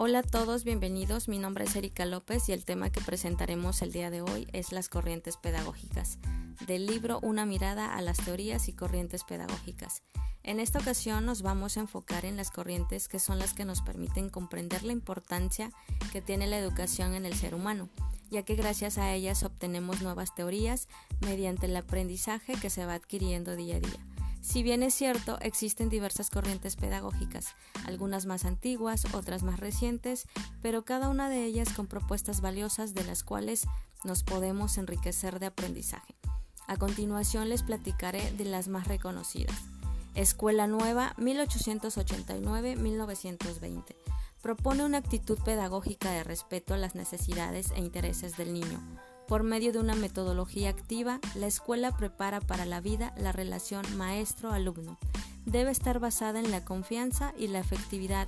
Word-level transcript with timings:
Hola 0.00 0.20
a 0.20 0.22
todos, 0.22 0.62
bienvenidos. 0.62 1.26
Mi 1.26 1.40
nombre 1.40 1.64
es 1.64 1.74
Erika 1.74 2.06
López 2.06 2.48
y 2.48 2.52
el 2.52 2.64
tema 2.64 2.88
que 2.88 3.00
presentaremos 3.00 3.82
el 3.82 3.90
día 3.90 4.10
de 4.10 4.20
hoy 4.22 4.46
es 4.52 4.70
las 4.70 4.88
corrientes 4.88 5.36
pedagógicas, 5.36 6.20
del 6.68 6.86
libro 6.86 7.18
Una 7.20 7.44
mirada 7.46 7.96
a 7.96 8.00
las 8.00 8.18
teorías 8.18 8.68
y 8.68 8.74
corrientes 8.74 9.24
pedagógicas. 9.24 10.04
En 10.44 10.60
esta 10.60 10.78
ocasión 10.78 11.26
nos 11.26 11.42
vamos 11.42 11.76
a 11.76 11.80
enfocar 11.80 12.24
en 12.26 12.36
las 12.36 12.52
corrientes 12.52 13.08
que 13.08 13.18
son 13.18 13.40
las 13.40 13.54
que 13.54 13.64
nos 13.64 13.82
permiten 13.82 14.28
comprender 14.28 14.84
la 14.84 14.92
importancia 14.92 15.72
que 16.12 16.22
tiene 16.22 16.46
la 16.46 16.60
educación 16.60 17.14
en 17.14 17.26
el 17.26 17.34
ser 17.34 17.56
humano, 17.56 17.88
ya 18.30 18.44
que 18.44 18.54
gracias 18.54 18.98
a 18.98 19.12
ellas 19.12 19.42
obtenemos 19.42 20.00
nuevas 20.00 20.32
teorías 20.32 20.86
mediante 21.22 21.66
el 21.66 21.76
aprendizaje 21.76 22.54
que 22.54 22.70
se 22.70 22.86
va 22.86 22.94
adquiriendo 22.94 23.56
día 23.56 23.78
a 23.78 23.80
día. 23.80 24.17
Si 24.40 24.62
bien 24.62 24.82
es 24.82 24.94
cierto, 24.94 25.38
existen 25.40 25.88
diversas 25.88 26.28
corrientes 26.30 26.76
pedagógicas, 26.76 27.56
algunas 27.86 28.26
más 28.26 28.44
antiguas, 28.44 29.06
otras 29.12 29.42
más 29.42 29.60
recientes, 29.60 30.26
pero 30.62 30.84
cada 30.84 31.08
una 31.08 31.28
de 31.28 31.44
ellas 31.44 31.72
con 31.72 31.86
propuestas 31.86 32.40
valiosas 32.40 32.94
de 32.94 33.04
las 33.04 33.24
cuales 33.24 33.66
nos 34.04 34.22
podemos 34.22 34.78
enriquecer 34.78 35.40
de 35.40 35.46
aprendizaje. 35.46 36.14
A 36.66 36.76
continuación 36.76 37.48
les 37.48 37.62
platicaré 37.62 38.30
de 38.32 38.44
las 38.44 38.68
más 38.68 38.86
reconocidas. 38.86 39.56
Escuela 40.14 40.66
Nueva 40.66 41.14
1889-1920. 41.16 43.96
Propone 44.42 44.84
una 44.84 44.98
actitud 44.98 45.38
pedagógica 45.44 46.10
de 46.10 46.24
respeto 46.24 46.74
a 46.74 46.78
las 46.78 46.94
necesidades 46.94 47.70
e 47.72 47.80
intereses 47.80 48.36
del 48.36 48.52
niño 48.52 48.78
por 49.28 49.42
medio 49.42 49.72
de 49.72 49.78
una 49.78 49.94
metodología 49.94 50.70
activa, 50.70 51.20
la 51.34 51.46
escuela 51.46 51.94
prepara 51.94 52.40
para 52.40 52.64
la 52.64 52.80
vida 52.80 53.12
la 53.18 53.30
relación 53.30 53.84
maestro-alumno. 53.98 54.98
Debe 55.44 55.70
estar 55.70 56.00
basada 56.00 56.40
en 56.40 56.50
la 56.50 56.64
confianza 56.64 57.34
y 57.36 57.48
la 57.48 57.58
efectividad. 57.58 58.26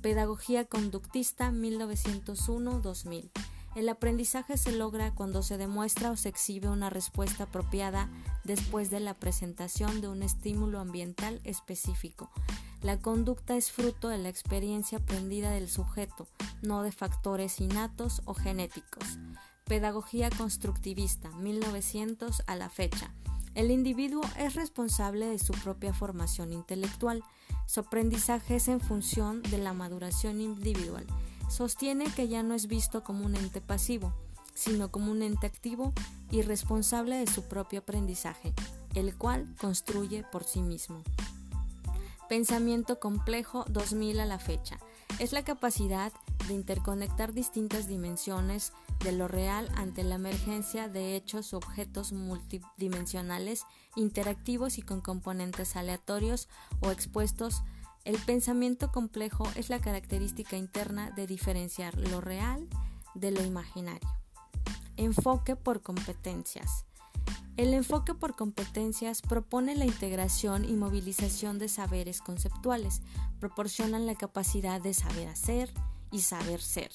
Pedagogía 0.00 0.64
conductista 0.64 1.50
1901-2000. 1.50 3.32
El 3.74 3.88
aprendizaje 3.88 4.58
se 4.58 4.72
logra 4.72 5.14
cuando 5.14 5.42
se 5.42 5.56
demuestra 5.56 6.10
o 6.10 6.16
se 6.16 6.28
exhibe 6.28 6.68
una 6.68 6.90
respuesta 6.90 7.44
apropiada 7.44 8.10
después 8.44 8.90
de 8.90 9.00
la 9.00 9.14
presentación 9.14 10.02
de 10.02 10.08
un 10.08 10.22
estímulo 10.22 10.78
ambiental 10.78 11.40
específico. 11.44 12.30
La 12.82 12.98
conducta 12.98 13.56
es 13.56 13.72
fruto 13.72 14.08
de 14.08 14.18
la 14.18 14.28
experiencia 14.28 14.98
aprendida 14.98 15.52
del 15.52 15.70
sujeto, 15.70 16.28
no 16.60 16.82
de 16.82 16.92
factores 16.92 17.60
innatos 17.60 18.20
o 18.26 18.34
genéticos. 18.34 19.18
Pedagogía 19.64 20.28
constructivista, 20.28 21.30
1900 21.30 22.42
a 22.46 22.56
la 22.56 22.68
fecha. 22.68 23.14
El 23.54 23.70
individuo 23.70 24.22
es 24.38 24.54
responsable 24.54 25.26
de 25.26 25.38
su 25.38 25.54
propia 25.54 25.94
formación 25.94 26.52
intelectual. 26.52 27.22
Su 27.66 27.80
aprendizaje 27.80 28.56
es 28.56 28.68
en 28.68 28.80
función 28.80 29.42
de 29.42 29.58
la 29.58 29.72
maduración 29.72 30.42
individual 30.42 31.06
sostiene 31.52 32.06
que 32.06 32.28
ya 32.28 32.42
no 32.42 32.54
es 32.54 32.66
visto 32.66 33.04
como 33.04 33.26
un 33.26 33.36
ente 33.36 33.60
pasivo, 33.60 34.14
sino 34.54 34.90
como 34.90 35.12
un 35.12 35.22
ente 35.22 35.46
activo 35.46 35.92
y 36.30 36.40
responsable 36.40 37.16
de 37.16 37.26
su 37.26 37.42
propio 37.42 37.80
aprendizaje, 37.80 38.54
el 38.94 39.14
cual 39.16 39.54
construye 39.60 40.24
por 40.24 40.44
sí 40.44 40.62
mismo. 40.62 41.02
Pensamiento 42.28 42.98
complejo 42.98 43.66
2000 43.68 44.20
a 44.20 44.26
la 44.26 44.38
fecha. 44.38 44.78
Es 45.18 45.32
la 45.32 45.44
capacidad 45.44 46.10
de 46.48 46.54
interconectar 46.54 47.34
distintas 47.34 47.86
dimensiones 47.86 48.72
de 49.04 49.12
lo 49.12 49.28
real 49.28 49.68
ante 49.76 50.04
la 50.04 50.14
emergencia 50.14 50.88
de 50.88 51.16
hechos 51.16 51.52
o 51.52 51.58
objetos 51.58 52.12
multidimensionales, 52.12 53.64
interactivos 53.94 54.78
y 54.78 54.82
con 54.82 55.02
componentes 55.02 55.76
aleatorios 55.76 56.48
o 56.80 56.90
expuestos 56.90 57.62
el 58.04 58.18
pensamiento 58.18 58.90
complejo 58.90 59.46
es 59.54 59.70
la 59.70 59.80
característica 59.80 60.56
interna 60.56 61.10
de 61.12 61.26
diferenciar 61.26 61.96
lo 61.96 62.20
real 62.20 62.68
de 63.14 63.30
lo 63.30 63.44
imaginario. 63.44 64.08
Enfoque 64.96 65.54
por 65.54 65.82
competencias. 65.82 66.84
El 67.56 67.74
enfoque 67.74 68.14
por 68.14 68.34
competencias 68.34 69.22
propone 69.22 69.76
la 69.76 69.84
integración 69.84 70.64
y 70.64 70.72
movilización 70.72 71.58
de 71.58 71.68
saberes 71.68 72.20
conceptuales, 72.20 73.02
proporcionan 73.38 74.06
la 74.06 74.14
capacidad 74.14 74.80
de 74.80 74.94
saber 74.94 75.28
hacer 75.28 75.72
y 76.10 76.22
saber 76.22 76.60
ser. 76.60 76.90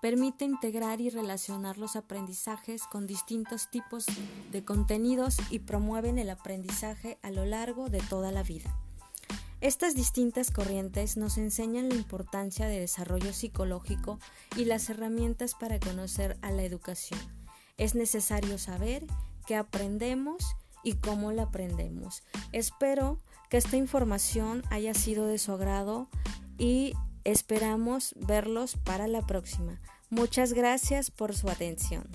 Permite 0.00 0.44
integrar 0.44 1.00
y 1.00 1.10
relacionar 1.10 1.76
los 1.76 1.96
aprendizajes 1.96 2.84
con 2.84 3.06
distintos 3.06 3.68
tipos 3.70 4.06
de 4.52 4.64
contenidos 4.64 5.36
y 5.50 5.58
promueven 5.58 6.18
el 6.18 6.30
aprendizaje 6.30 7.18
a 7.22 7.30
lo 7.32 7.44
largo 7.44 7.88
de 7.88 8.00
toda 8.00 8.30
la 8.30 8.44
vida. 8.44 8.78
Estas 9.60 9.96
distintas 9.96 10.52
corrientes 10.52 11.16
nos 11.16 11.36
enseñan 11.36 11.88
la 11.88 11.96
importancia 11.96 12.66
de 12.68 12.78
desarrollo 12.78 13.32
psicológico 13.32 14.20
y 14.56 14.66
las 14.66 14.88
herramientas 14.88 15.54
para 15.54 15.80
conocer 15.80 16.38
a 16.42 16.52
la 16.52 16.62
educación. 16.62 17.18
Es 17.76 17.96
necesario 17.96 18.58
saber 18.58 19.04
qué 19.46 19.56
aprendemos 19.56 20.44
y 20.84 20.94
cómo 20.94 21.32
la 21.32 21.44
aprendemos. 21.44 22.22
Espero 22.52 23.18
que 23.50 23.56
esta 23.56 23.76
información 23.76 24.62
haya 24.70 24.94
sido 24.94 25.26
de 25.26 25.38
su 25.38 25.52
agrado 25.52 26.08
y 26.56 26.94
esperamos 27.24 28.14
verlos 28.16 28.76
para 28.76 29.08
la 29.08 29.26
próxima. 29.26 29.80
Muchas 30.08 30.52
gracias 30.52 31.10
por 31.10 31.34
su 31.34 31.48
atención. 31.48 32.08